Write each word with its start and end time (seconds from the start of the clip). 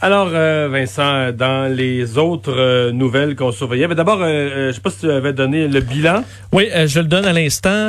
Alors, 0.00 0.28
euh, 0.32 0.68
Vincent, 0.70 1.32
dans 1.32 1.66
les 1.66 2.18
autres 2.18 2.54
euh, 2.56 2.92
nouvelles 2.92 3.34
qu'on 3.34 3.50
surveillait, 3.50 3.88
d'abord, 3.88 4.20
euh, 4.22 4.68
je 4.68 4.72
sais 4.76 4.80
pas 4.80 4.90
si 4.90 5.00
tu 5.00 5.10
avais 5.10 5.32
donné 5.32 5.66
le 5.66 5.80
bilan. 5.80 6.22
Oui, 6.52 6.68
je 6.86 7.00
le 7.00 7.06
donne 7.06 7.26
à 7.26 7.32
l'instant. 7.32 7.88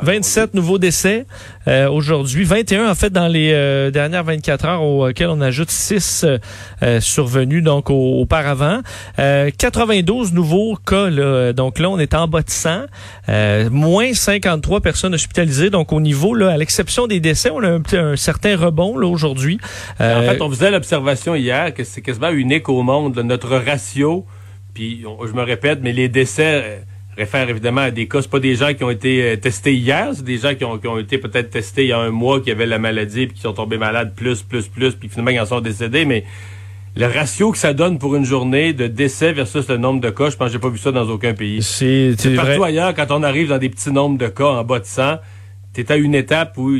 27 0.00 0.54
nouveaux 0.54 0.78
décès 0.78 1.26
aujourd'hui, 1.90 2.44
21 2.44 2.88
en 2.88 2.94
fait 2.94 3.10
dans 3.10 3.26
les 3.26 3.90
dernières 3.92 4.24
24 4.24 4.64
heures 4.66 4.82
auxquelles 4.82 5.28
on 5.28 5.40
ajoute 5.40 5.70
6 5.70 6.24
survenus 7.00 7.62
donc 7.62 7.90
auparavant. 7.90 8.80
92 9.16 10.32
nouveaux 10.32 10.76
cas, 10.76 11.10
là, 11.10 11.52
donc 11.52 11.78
là 11.78 11.90
on 11.90 11.98
est 11.98 12.14
en 12.14 12.28
bas 12.28 12.42
de 12.42 12.50
100. 12.50 12.86
moins 13.70 14.12
53 14.12 14.80
personnes 14.80 15.14
hospitalisées, 15.14 15.70
donc 15.70 15.92
au 15.92 16.00
niveau, 16.00 16.34
là, 16.34 16.50
à 16.50 16.56
l'exception 16.56 17.06
des 17.06 17.20
décès, 17.20 17.50
on 17.50 17.62
a 17.62 17.68
un, 17.68 17.82
un 17.92 18.16
certain 18.16 18.56
rebond 18.56 18.96
là 18.96 19.06
aujourd'hui. 19.06 19.58
en 20.00 20.22
fait, 20.22 20.40
on 20.40 20.50
faisait 20.50 20.70
observation 20.86 21.34
hier 21.34 21.74
que 21.74 21.82
c'est 21.82 22.00
quasiment 22.00 22.30
unique 22.30 22.68
au 22.68 22.82
monde, 22.84 23.18
notre 23.18 23.56
ratio, 23.56 24.24
puis 24.72 25.02
je 25.02 25.32
me 25.32 25.42
répète, 25.42 25.80
mais 25.82 25.92
les 25.92 26.08
décès 26.08 26.62
euh, 26.62 26.78
réfèrent 27.16 27.50
évidemment 27.50 27.80
à 27.80 27.90
des 27.90 28.06
cas, 28.06 28.22
c'est 28.22 28.30
pas 28.30 28.38
des 28.38 28.54
gens 28.54 28.72
qui 28.72 28.84
ont 28.84 28.90
été 28.90 29.22
euh, 29.22 29.36
testés 29.36 29.74
hier, 29.74 30.10
c'est 30.14 30.24
des 30.24 30.38
gens 30.38 30.54
qui 30.54 30.64
ont, 30.64 30.78
qui 30.78 30.86
ont 30.86 30.98
été 30.98 31.18
peut-être 31.18 31.50
testés 31.50 31.84
il 31.84 31.88
y 31.88 31.92
a 31.92 31.98
un 31.98 32.10
mois, 32.10 32.40
qui 32.40 32.52
avaient 32.52 32.66
la 32.66 32.78
maladie, 32.78 33.26
puis 33.26 33.34
qui 33.34 33.42
sont 33.42 33.52
tombés 33.52 33.78
malades 33.78 34.14
plus, 34.14 34.42
plus, 34.42 34.68
plus, 34.68 34.94
puis 34.94 35.08
finalement 35.08 35.32
ils 35.32 35.40
en 35.40 35.46
sont 35.46 35.60
décédés, 35.60 36.04
mais 36.04 36.22
le 36.94 37.06
ratio 37.06 37.50
que 37.50 37.58
ça 37.58 37.74
donne 37.74 37.98
pour 37.98 38.14
une 38.14 38.24
journée 38.24 38.72
de 38.72 38.86
décès 38.86 39.32
versus 39.32 39.66
le 39.68 39.78
nombre 39.78 40.00
de 40.00 40.10
cas, 40.10 40.30
je 40.30 40.36
pense 40.36 40.46
que 40.46 40.52
j'ai 40.52 40.60
pas 40.60 40.68
vu 40.68 40.78
ça 40.78 40.92
dans 40.92 41.08
aucun 41.08 41.34
pays. 41.34 41.62
C'est 41.64 42.14
partout 42.36 42.62
ailleurs, 42.62 42.94
quand 42.94 43.10
on 43.10 43.24
arrive 43.24 43.48
dans 43.48 43.58
des 43.58 43.70
petits 43.70 43.90
nombres 43.90 44.18
de 44.18 44.28
cas 44.28 44.46
en 44.46 44.62
bas 44.62 44.78
de 44.78 44.86
100, 44.86 45.16
t'es 45.72 45.90
à 45.90 45.96
une 45.96 46.14
étape 46.14 46.56
où 46.56 46.76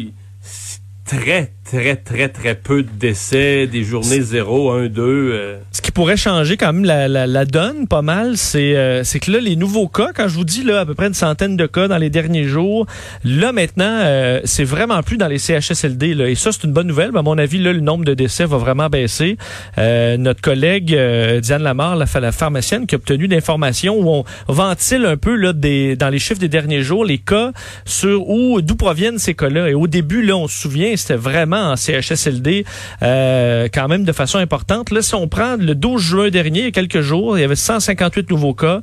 très, 1.06 1.52
très, 1.64 1.96
très, 1.96 2.28
très 2.28 2.54
peu 2.54 2.82
de 2.82 2.90
décès, 2.90 3.66
des 3.66 3.84
journées 3.84 4.20
0, 4.20 4.72
1, 4.72 4.86
2. 4.88 5.58
Ce 5.72 5.80
qui 5.80 5.92
pourrait 5.92 6.16
changer 6.16 6.56
quand 6.56 6.72
même 6.72 6.84
la, 6.84 7.08
la, 7.08 7.26
la 7.26 7.44
donne 7.44 7.86
pas 7.86 8.02
mal, 8.02 8.36
c'est 8.36 8.76
euh, 8.76 9.04
c'est 9.04 9.20
que 9.20 9.30
là, 9.30 9.38
les 9.38 9.56
nouveaux 9.56 9.88
cas, 9.88 10.10
quand 10.14 10.28
je 10.28 10.34
vous 10.34 10.44
dis 10.44 10.64
là 10.64 10.80
à 10.80 10.86
peu 10.86 10.94
près 10.94 11.06
une 11.06 11.14
centaine 11.14 11.56
de 11.56 11.66
cas 11.66 11.88
dans 11.88 11.96
les 11.96 12.10
derniers 12.10 12.44
jours, 12.44 12.86
là 13.24 13.52
maintenant, 13.52 13.84
euh, 13.84 14.40
c'est 14.44 14.64
vraiment 14.64 15.02
plus 15.02 15.16
dans 15.16 15.28
les 15.28 15.38
CHSLD. 15.38 16.14
Là, 16.14 16.28
et 16.28 16.34
ça, 16.34 16.50
c'est 16.52 16.64
une 16.64 16.72
bonne 16.72 16.88
nouvelle. 16.88 17.16
à 17.16 17.22
mon 17.22 17.38
avis, 17.38 17.58
là, 17.58 17.72
le 17.72 17.80
nombre 17.80 18.04
de 18.04 18.14
décès 18.14 18.44
va 18.44 18.56
vraiment 18.56 18.88
baisser. 18.88 19.36
Euh, 19.78 20.16
notre 20.16 20.40
collègue 20.40 20.96
Diane 21.40 21.62
Lamar, 21.62 21.96
la, 21.96 22.06
la 22.20 22.32
pharmacienne, 22.32 22.86
qui 22.86 22.94
a 22.94 22.98
obtenu 22.98 23.28
d'informations 23.28 23.96
où 23.98 24.08
on 24.08 24.24
ventile 24.52 25.06
un 25.06 25.16
peu 25.16 25.36
là, 25.36 25.52
des, 25.52 25.96
dans 25.96 26.08
les 26.08 26.18
chiffres 26.18 26.40
des 26.40 26.48
derniers 26.48 26.82
jours 26.82 27.04
les 27.04 27.18
cas 27.18 27.52
sur 27.84 28.28
où 28.28 28.60
d'où 28.60 28.74
proviennent 28.74 29.18
ces 29.18 29.34
cas-là. 29.34 29.68
Et 29.70 29.74
au 29.74 29.86
début, 29.86 30.22
là, 30.22 30.36
on 30.36 30.48
se 30.48 30.58
souvient, 30.58 30.95
c'était 30.96 31.16
vraiment 31.16 31.72
en 31.72 31.76
CHSLD 31.76 32.64
euh, 33.02 33.68
quand 33.72 33.88
même 33.88 34.04
de 34.04 34.12
façon 34.12 34.38
importante. 34.38 34.90
Là, 34.90 35.02
si 35.02 35.14
on 35.14 35.28
prend 35.28 35.56
le 35.56 35.74
12 35.74 36.02
juin 36.02 36.30
dernier, 36.30 36.60
il 36.60 36.64
y 36.64 36.68
a 36.68 36.70
quelques 36.70 37.00
jours, 37.00 37.38
il 37.38 37.40
y 37.40 37.44
avait 37.44 37.56
158 37.56 38.30
nouveaux 38.30 38.54
cas. 38.54 38.80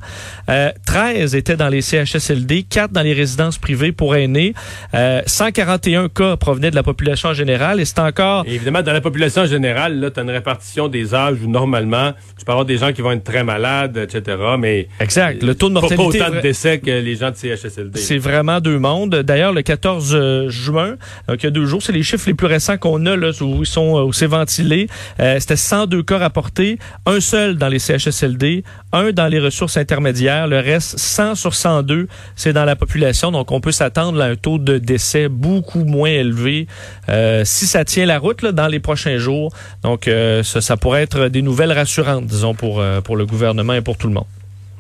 Euh, 0.50 0.72
13 0.86 1.36
étaient 1.36 1.55
dans 1.55 1.70
les 1.70 1.81
CHSLD, 1.81 2.64
4 2.64 2.92
dans 2.92 3.02
les 3.02 3.14
résidences 3.14 3.58
privées 3.58 3.92
pour 3.92 4.16
aînés. 4.16 4.53
Euh, 4.94 5.22
141 5.25 6.09
cas 6.09 6.38
provenaient 6.38 6.72
de 6.72 6.75
la 6.75 6.83
population 6.83 7.33
générale 7.33 7.80
et 7.80 7.86
c'est 7.86 8.00
encore... 8.00 8.45
évidemment, 8.48 8.81
dans 8.81 8.94
la 8.94 9.02
population 9.02 9.45
générale, 9.45 10.00
là, 10.00 10.11
tu 10.11 10.20
as 10.20 10.23
une 10.23 10.30
répartition 10.30 10.88
des 10.88 11.16
âges 11.16 11.38
où 11.44 11.50
normalement, 11.50 12.14
tu 12.38 12.45
peux 12.45 12.52
avoir 12.52 12.66
des 12.66 12.77
gens 12.77 12.94
qui 12.94 13.02
vont 13.02 13.11
être 13.11 13.23
très 13.23 13.44
malades, 13.44 13.98
etc., 13.98 14.38
mais... 14.59 14.88
Exact. 15.00 15.42
Le 15.42 15.55
taux 15.55 15.70
de 15.70 15.73
mortalité... 15.73 16.20
Pas, 16.20 16.27
autant 16.27 16.36
de 16.36 16.42
décès 16.42 16.80
que 16.80 16.92
les 16.92 17.16
gens 17.16 17.31
de 17.31 17.36
CHSLD. 17.36 18.00
C'est 18.00 18.17
vraiment 18.17 18.59
deux 18.59 18.80
mondes. 18.80 19.16
D'ailleurs, 19.16 19.53
le 19.53 19.61
14 19.61 20.50
juin, 20.50 20.95
donc 21.27 21.42
il 21.42 21.44
y 21.44 21.48
a 21.48 21.52
deux 21.52 21.66
jours, 21.66 21.81
c'est 21.81 21.92
les 21.92 22.02
chiffres 22.03 22.27
les 22.27 22.33
plus 22.33 22.47
récents 22.47 22.77
qu'on 22.77 23.05
a, 23.05 23.15
là, 23.15 23.31
où 23.41 23.61
ils 23.61 23.65
sont, 23.65 24.01
où 24.01 24.13
c'est 24.13 24.27
ventilé, 24.27 24.87
euh, 25.19 25.39
c'était 25.39 25.55
102 25.55 26.03
cas 26.03 26.17
rapportés, 26.17 26.79
un 27.05 27.19
seul 27.19 27.57
dans 27.57 27.67
les 27.67 27.79
CHSLD, 27.79 28.63
un 28.91 29.11
dans 29.11 29.27
les 29.27 29.39
ressources 29.39 29.77
intermédiaires, 29.77 30.47
le 30.47 30.59
reste 30.59 30.97
100 30.97 31.35
sur 31.35 31.53
102, 31.53 32.07
c'est 32.35 32.53
dans 32.53 32.65
la 32.65 32.75
population. 32.75 33.31
Donc, 33.31 33.52
on 33.52 33.61
peut 33.61 33.71
s'attendre 33.71 34.21
à 34.21 34.25
un 34.25 34.36
taux 34.36 34.58
de 34.58 34.77
décès 34.77 35.30
beaucoup 35.30 35.83
moins 35.83 36.09
élevé 36.09 36.67
euh, 37.09 37.43
si 37.45 37.65
ça 37.65 37.86
tient 37.86 38.05
la 38.05 38.19
route 38.19 38.45
dans 38.45 38.67
les 38.67 38.80
prochains 38.80 39.17
jours. 39.17 39.53
Donc, 39.83 40.08
euh, 40.08 40.43
ça, 40.43 40.61
ça, 40.61 40.77
pourrait 40.77 41.03
être 41.03 41.27
des 41.27 41.42
nouvelles 41.42 41.71
rassurantes, 41.71 42.25
disons, 42.25 42.53
pour, 42.53 42.83
pour 43.03 43.15
le 43.15 43.25
gouvernement 43.25 43.73
et 43.73 43.81
pour 43.81 43.97
tout 43.97 44.08
le 44.08 44.13
monde. 44.13 44.25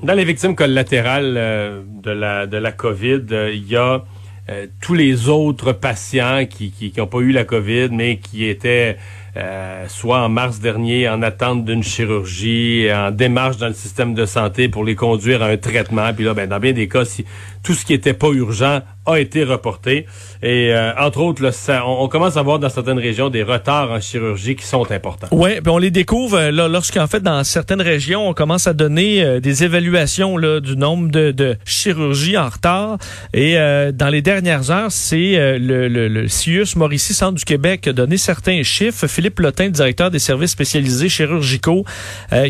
Dans 0.03 0.13
les 0.13 0.25
victimes 0.25 0.55
collatérales 0.55 1.33
de 2.03 2.11
la 2.11 2.45
de 2.45 2.57
la 2.57 2.71
COVID, 2.73 3.21
il 3.53 3.65
y 3.69 3.77
a 3.77 3.93
euh, 3.93 3.99
tous 4.81 4.93
les 4.93 5.29
autres 5.29 5.71
patients 5.71 6.45
qui 6.45 6.73
n'ont 6.97 7.05
qui, 7.05 7.11
pas 7.11 7.19
eu 7.19 7.31
la 7.31 7.45
COVID, 7.45 7.89
mais 7.91 8.17
qui 8.17 8.45
étaient 8.45 8.97
euh, 9.35 9.85
soit 9.87 10.19
en 10.19 10.29
mars 10.29 10.59
dernier 10.59 11.09
en 11.09 11.21
attente 11.21 11.65
d'une 11.65 11.83
chirurgie, 11.83 12.87
en 12.93 13.11
démarche 13.11 13.57
dans 13.57 13.67
le 13.67 13.73
système 13.73 14.13
de 14.13 14.25
santé 14.25 14.69
pour 14.69 14.83
les 14.83 14.95
conduire 14.95 15.41
à 15.41 15.47
un 15.47 15.57
traitement. 15.57 16.13
Puis 16.13 16.25
là, 16.25 16.33
ben, 16.33 16.47
dans 16.47 16.59
bien 16.59 16.73
des 16.73 16.87
cas, 16.87 17.05
si 17.05 17.25
tout 17.63 17.73
ce 17.73 17.85
qui 17.85 17.93
était 17.93 18.13
pas 18.13 18.29
urgent 18.29 18.81
a 19.05 19.19
été 19.19 19.43
reporté. 19.43 20.05
Et 20.41 20.73
euh, 20.73 20.91
entre 20.97 21.19
autres, 21.19 21.43
là, 21.43 21.51
on, 21.85 22.07
commence 22.07 22.37
à 22.37 22.41
voir 22.41 22.59
dans 22.59 22.69
certaines 22.69 22.99
régions 22.99 23.29
des 23.29 23.43
retards 23.43 23.91
en 23.91 23.99
chirurgie 23.99 24.55
qui 24.55 24.65
sont 24.65 24.89
importants. 24.91 25.27
Oui, 25.31 25.61
puis 25.61 25.69
on 25.69 25.77
les 25.77 25.91
découvre 25.91 26.37
euh, 26.37 26.69
lorsqu'en 26.69 27.07
fait, 27.07 27.21
dans 27.21 27.43
certaines 27.43 27.81
régions, 27.81 28.29
on 28.29 28.33
commence 28.33 28.67
à 28.67 28.73
donner 28.73 29.23
euh, 29.23 29.39
des 29.39 29.63
évaluations 29.63 30.37
là, 30.37 30.59
du 30.59 30.77
nombre 30.77 31.09
de, 31.11 31.57
chirurgies 31.65 32.37
en 32.37 32.47
retard. 32.47 32.97
Et 33.33 33.55
dans 33.93 34.09
les 34.09 34.21
dernières 34.21 34.71
heures, 34.71 34.91
c'est 34.91 35.57
le, 35.59 35.87
le, 35.87 36.07
le 36.07 36.27
CIUS 36.27 36.75
Mauricie 36.75 37.13
Centre 37.13 37.33
du 37.33 37.43
Québec 37.43 37.87
a 37.87 37.93
donné 37.93 38.17
certains 38.17 38.63
chiffres. 38.63 39.07
Lotin, 39.39 39.69
directeur 39.69 40.11
des 40.11 40.19
services 40.19 40.51
spécialisés 40.51 41.09
chirurgicaux, 41.09 41.85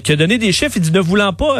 qui 0.04 0.12
a 0.12 0.16
donné 0.16 0.38
des 0.38 0.52
chiffres. 0.52 0.74
Il 0.76 0.82
dit 0.82 0.92
ne 0.92 1.00
voulant 1.00 1.34
pas 1.34 1.56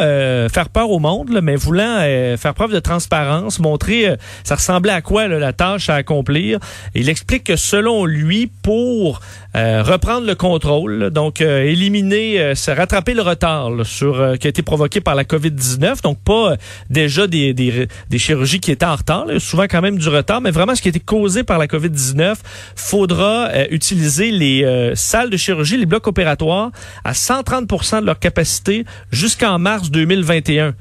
faire 0.48 0.68
peur 0.68 0.90
au 0.90 0.98
monde, 0.98 1.40
mais 1.42 1.56
voulant 1.56 2.00
faire 2.36 2.54
preuve 2.54 2.72
de 2.72 2.80
transparence, 2.80 3.58
montrer 3.58 4.16
ça 4.42 4.56
ressemble 4.56 4.90
à 4.90 5.00
quoi 5.00 5.28
la 5.28 5.52
tâche 5.52 5.88
à 5.88 5.96
accomplir. 5.96 6.58
Il 6.94 7.08
explique 7.08 7.44
que 7.44 7.56
selon 7.56 8.04
lui, 8.04 8.50
pour 8.62 9.20
euh, 9.56 9.82
reprendre 9.82 10.26
le 10.26 10.34
contrôle, 10.34 11.10
donc 11.10 11.40
euh, 11.40 11.62
éliminer, 11.62 12.40
euh, 12.40 12.54
rattraper 12.66 13.14
le 13.14 13.22
retard 13.22 13.70
sur 13.84 14.36
qui 14.40 14.48
a 14.48 14.50
été 14.50 14.62
provoqué 14.62 15.00
par 15.00 15.14
la 15.14 15.24
COVID-19, 15.24 16.02
donc 16.02 16.18
pas 16.24 16.56
déjà 16.90 17.26
des, 17.26 17.54
des, 17.54 17.88
des, 18.10 18.18
chirurgies 18.18 18.60
qui 18.60 18.70
étaient 18.70 18.84
en 18.84 18.96
retard, 18.96 19.26
souvent 19.38 19.64
quand 19.64 19.80
même 19.80 19.98
du 19.98 20.08
retard, 20.08 20.40
mais 20.40 20.50
vraiment 20.50 20.74
ce 20.74 20.82
qui 20.82 20.88
a 20.88 20.90
été 20.90 21.00
causé 21.00 21.44
par 21.44 21.58
la 21.58 21.66
COVID-19, 21.66 22.36
faudra 22.74 23.50
utiliser 23.70 24.30
les 24.30 24.92
salles 25.04 25.30
de 25.30 25.36
chirurgie, 25.36 25.76
les 25.76 25.86
blocs 25.86 26.06
opératoires 26.06 26.70
à 27.04 27.14
130 27.14 28.00
de 28.00 28.06
leur 28.06 28.18
capacité 28.18 28.84
jusqu'en 29.10 29.58
mars 29.58 29.90
2021. 29.90 30.74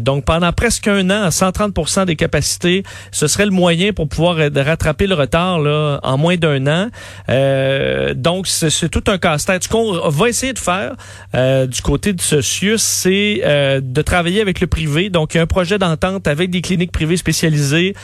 donc 0.00 0.24
pendant 0.24 0.52
presque 0.52 0.88
un 0.88 1.08
an, 1.10 1.22
à 1.24 1.30
130 1.30 2.06
des 2.06 2.16
capacités, 2.16 2.82
ce 3.10 3.26
serait 3.26 3.46
le 3.46 3.50
moyen 3.50 3.92
pour 3.92 4.08
pouvoir 4.08 4.36
rattraper 4.54 5.06
le 5.06 5.14
retard 5.14 5.58
là, 5.60 6.00
en 6.02 6.18
moins 6.18 6.36
d'un 6.36 6.66
an. 6.66 6.88
Euh, 7.28 8.14
donc, 8.14 8.46
c'est 8.46 8.88
tout 8.88 9.04
un 9.06 9.18
casse-tête. 9.18 9.64
Ce 9.64 9.68
qu'on 9.68 10.08
va 10.08 10.28
essayer 10.28 10.52
de 10.52 10.58
faire 10.58 10.94
euh, 11.34 11.66
du 11.66 11.82
côté 11.82 12.12
de 12.12 12.20
ce 12.20 12.40
c'est 12.76 13.40
euh, 13.44 13.80
de 13.82 14.02
travailler 14.02 14.40
avec 14.40 14.60
le 14.60 14.66
privé. 14.66 15.10
Donc, 15.10 15.34
il 15.34 15.38
y 15.38 15.40
a 15.40 15.42
un 15.42 15.46
projet 15.46 15.78
d'entente 15.78 16.26
avec 16.26 16.50
des 16.50 16.60
cliniques 16.60 16.92
privées 16.92 17.16
spécialisées 17.16 17.94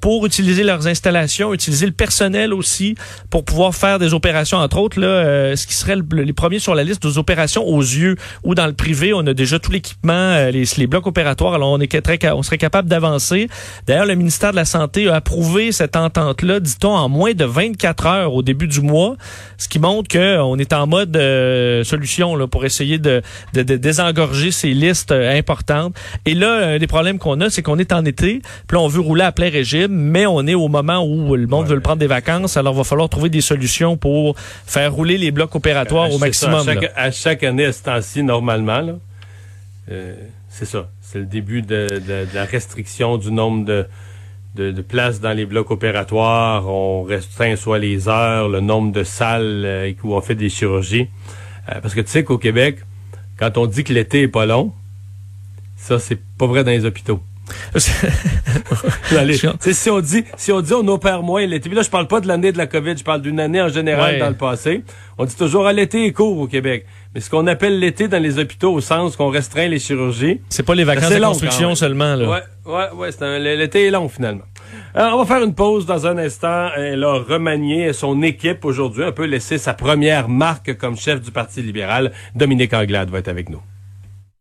pour 0.00 0.26
utiliser 0.26 0.64
leurs 0.64 0.86
installations, 0.86 1.52
utiliser 1.52 1.86
le 1.86 1.92
personnel 1.92 2.52
aussi 2.52 2.94
pour 3.30 3.44
pouvoir 3.44 3.74
faire 3.74 3.98
des 3.98 4.14
opérations, 4.14 4.39
entre 4.52 4.78
autres, 4.78 5.00
là, 5.00 5.56
ce 5.56 5.66
qui 5.66 5.74
serait 5.74 5.96
les 6.12 6.32
premiers 6.32 6.58
sur 6.58 6.74
la 6.74 6.84
liste 6.84 7.06
des 7.06 7.18
opérations 7.18 7.66
aux 7.66 7.80
yeux 7.80 8.16
ou 8.44 8.54
dans 8.54 8.66
le 8.66 8.72
privé. 8.72 9.12
On 9.14 9.26
a 9.26 9.34
déjà 9.34 9.58
tout 9.58 9.70
l'équipement, 9.70 10.36
les, 10.50 10.64
les, 10.76 10.86
blocs 10.86 11.06
opératoires. 11.06 11.54
Alors, 11.54 11.70
on, 11.70 11.80
est 11.80 12.00
très, 12.00 12.18
on 12.32 12.42
serait 12.42 12.58
capable 12.58 12.88
d'avancer. 12.88 13.48
D'ailleurs, 13.86 14.06
le 14.06 14.14
ministère 14.14 14.50
de 14.50 14.56
la 14.56 14.64
Santé 14.64 15.08
a 15.08 15.16
approuvé 15.16 15.72
cette 15.72 15.96
entente-là, 15.96 16.60
dit-on, 16.60 16.90
en 16.90 17.08
moins 17.08 17.32
de 17.32 17.44
24 17.44 18.06
heures 18.06 18.34
au 18.34 18.42
début 18.42 18.66
du 18.66 18.80
mois, 18.80 19.16
ce 19.58 19.68
qui 19.68 19.78
montre 19.78 20.08
qu'on 20.08 20.58
est 20.58 20.72
en 20.72 20.86
mode 20.86 21.16
euh, 21.16 21.84
solution 21.84 22.36
là, 22.36 22.46
pour 22.46 22.64
essayer 22.64 22.98
de, 22.98 23.22
de, 23.54 23.62
de, 23.62 23.76
désengorger 23.76 24.50
ces 24.50 24.72
listes 24.72 25.12
euh, 25.12 25.36
importantes. 25.36 25.94
Et 26.26 26.34
là, 26.34 26.74
un 26.74 26.78
des 26.78 26.86
problèmes 26.86 27.18
qu'on 27.18 27.40
a, 27.40 27.50
c'est 27.50 27.62
qu'on 27.62 27.78
est 27.78 27.92
en 27.92 28.04
été, 28.04 28.42
puis 28.66 28.76
là, 28.76 28.80
on 28.80 28.88
veut 28.88 29.00
rouler 29.00 29.24
à 29.24 29.32
plein 29.32 29.50
régime, 29.50 29.92
mais 29.92 30.26
on 30.26 30.46
est 30.46 30.54
au 30.54 30.68
moment 30.68 31.04
où 31.04 31.36
le 31.36 31.46
monde 31.46 31.66
veut 31.66 31.80
prendre 31.80 31.98
des 31.98 32.06
vacances, 32.06 32.56
alors 32.56 32.74
il 32.74 32.78
va 32.78 32.84
falloir 32.84 33.08
trouver 33.08 33.28
des 33.28 33.40
solutions 33.40 33.96
pour 33.96 34.29
faire 34.36 34.92
rouler 34.92 35.18
les 35.18 35.30
blocs 35.30 35.54
opératoires 35.54 36.12
au 36.12 36.18
maximum. 36.18 36.66
à, 36.96 37.10
chaque, 37.10 37.42
année, 37.42 37.64
à 37.64 37.72
ce 37.72 37.82
temps-ci, 37.82 38.22
normalement, 38.22 38.98
euh, 39.90 40.14
c'est 40.48 40.66
ça. 40.66 40.88
C'est 41.00 41.18
le 41.18 41.26
début 41.26 41.62
de, 41.62 42.00
de, 42.06 42.26
la 42.34 42.44
restriction 42.44 43.16
du 43.16 43.32
nombre 43.32 43.64
de, 43.64 43.86
de, 44.54 44.70
de, 44.70 44.82
places 44.82 45.20
dans 45.20 45.32
les 45.32 45.46
blocs 45.46 45.70
opératoires. 45.70 46.68
On 46.68 47.02
restreint 47.02 47.56
soit 47.56 47.78
les 47.78 48.08
heures, 48.08 48.48
le 48.48 48.60
nombre 48.60 48.92
de 48.92 49.02
salles 49.02 49.62
euh, 49.64 49.92
où 50.04 50.14
on 50.14 50.20
fait 50.20 50.34
des 50.34 50.48
chirurgies. 50.48 51.08
Euh, 51.68 51.80
parce 51.80 51.94
que 51.94 52.00
tu 52.00 52.10
sais 52.10 52.24
qu'au 52.24 52.38
Québec, 52.38 52.78
quand 53.38 53.58
on 53.58 53.66
dit 53.66 53.84
que 53.84 53.92
l'été 53.92 54.22
est 54.22 54.28
pas 54.28 54.46
long, 54.46 54.72
ça, 55.76 55.98
c'est 55.98 56.18
pas 56.38 56.46
vrai 56.46 56.62
dans 56.62 56.70
les 56.70 56.84
hôpitaux. 56.84 57.20
si 59.72 59.90
on 59.90 60.00
dit 60.00 60.24
si 60.36 60.52
on 60.52 60.60
dit 60.60 60.72
on 60.74 60.86
opère 60.88 61.22
moins 61.22 61.44
l'été, 61.46 61.68
là 61.70 61.82
je 61.82 61.90
parle 61.90 62.06
pas 62.06 62.20
de 62.20 62.28
l'année 62.28 62.52
de 62.52 62.58
la 62.58 62.66
COVID, 62.66 62.96
je 62.96 63.04
parle 63.04 63.22
d'une 63.22 63.40
année 63.40 63.60
en 63.60 63.68
général 63.68 64.18
dans 64.18 64.28
le 64.28 64.36
passé. 64.36 64.82
On 65.18 65.24
dit 65.24 65.36
toujours 65.36 65.66
à 65.66 65.70
ah, 65.70 65.72
l'été 65.72 66.06
est 66.06 66.12
court 66.12 66.38
au 66.38 66.46
Québec. 66.46 66.86
Mais 67.14 67.20
ce 67.20 67.28
qu'on 67.28 67.46
appelle 67.46 67.78
l'été 67.78 68.08
dans 68.08 68.22
les 68.22 68.38
hôpitaux 68.38 68.72
au 68.72 68.80
sens 68.80 69.16
qu'on 69.16 69.28
restreint 69.28 69.66
les 69.66 69.78
chirurgies. 69.78 70.40
C'est 70.48 70.62
pas 70.62 70.74
les 70.74 70.84
vacances 70.84 71.10
de 71.10 71.18
construction 71.18 71.74
seulement 71.74 72.14
là. 72.14 72.42
Ouais, 72.66 72.92
ouais, 72.96 73.10
ouais, 73.20 73.38
l'été 73.56 73.86
est 73.86 73.90
long 73.90 74.08
finalement. 74.08 74.44
Alors, 74.94 75.18
on 75.18 75.24
va 75.24 75.34
faire 75.34 75.44
une 75.44 75.54
pause 75.54 75.86
dans 75.86 76.06
un 76.06 76.18
instant. 76.18 76.68
Elle 76.76 77.04
a 77.04 77.14
remanié 77.14 77.92
son 77.92 78.22
équipe 78.22 78.64
aujourd'hui, 78.64 79.04
un 79.04 79.12
peu 79.12 79.24
laissé 79.24 79.58
sa 79.58 79.74
première 79.74 80.28
marque 80.28 80.76
comme 80.76 80.96
chef 80.96 81.20
du 81.20 81.30
Parti 81.30 81.62
libéral. 81.62 82.12
Dominique 82.34 82.74
Anglade 82.74 83.10
va 83.10 83.18
être 83.18 83.28
avec 83.28 83.50
nous. 83.50 83.60